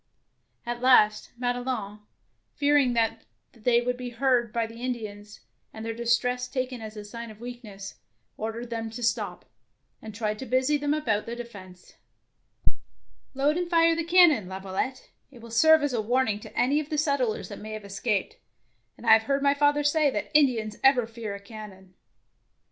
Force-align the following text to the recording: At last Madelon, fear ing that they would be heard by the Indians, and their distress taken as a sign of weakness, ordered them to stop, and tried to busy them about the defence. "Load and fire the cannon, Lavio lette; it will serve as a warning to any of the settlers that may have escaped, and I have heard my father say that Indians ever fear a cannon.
At 0.65 0.81
last 0.81 1.29
Madelon, 1.39 1.99
fear 2.55 2.75
ing 2.75 2.93
that 2.93 3.21
they 3.51 3.81
would 3.81 3.97
be 3.97 4.09
heard 4.09 4.51
by 4.51 4.65
the 4.65 4.81
Indians, 4.81 5.41
and 5.71 5.85
their 5.85 5.93
distress 5.93 6.47
taken 6.47 6.81
as 6.81 6.97
a 6.97 7.05
sign 7.05 7.29
of 7.29 7.39
weakness, 7.39 7.99
ordered 8.35 8.71
them 8.71 8.89
to 8.89 9.03
stop, 9.03 9.45
and 10.01 10.15
tried 10.15 10.39
to 10.39 10.47
busy 10.47 10.75
them 10.75 10.95
about 10.95 11.27
the 11.27 11.35
defence. 11.35 11.97
"Load 13.35 13.57
and 13.57 13.69
fire 13.69 13.95
the 13.95 14.03
cannon, 14.03 14.47
Lavio 14.47 14.71
lette; 14.73 15.11
it 15.29 15.39
will 15.39 15.51
serve 15.51 15.83
as 15.83 15.93
a 15.93 16.01
warning 16.01 16.39
to 16.39 16.57
any 16.59 16.79
of 16.79 16.89
the 16.89 16.97
settlers 16.97 17.49
that 17.49 17.59
may 17.59 17.73
have 17.73 17.85
escaped, 17.85 18.37
and 18.97 19.05
I 19.05 19.13
have 19.13 19.27
heard 19.27 19.43
my 19.43 19.53
father 19.53 19.83
say 19.83 20.09
that 20.09 20.31
Indians 20.35 20.77
ever 20.83 21.05
fear 21.05 21.35
a 21.35 21.39
cannon. 21.39 21.93